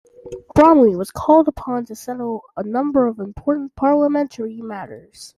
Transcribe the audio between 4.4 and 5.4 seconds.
matters.